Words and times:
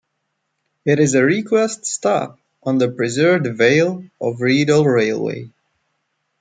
It 0.83 0.97
is 0.99 1.13
a 1.13 1.21
request 1.23 1.85
stop 1.85 2.39
on 2.63 2.79
the 2.79 2.89
preserved 2.89 3.45
Vale 3.55 4.05
of 4.19 4.37
Rheidol 4.37 4.83
Railway. 4.91 5.51